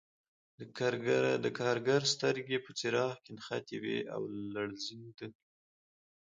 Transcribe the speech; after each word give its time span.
د 1.43 1.45
کارګر 1.57 2.01
سترګې 2.13 2.57
په 2.65 2.71
څراغ 2.79 3.13
کې 3.23 3.31
نښتې 3.37 3.77
وې 3.83 3.97
او 4.13 4.21
لړزېده 4.53 5.27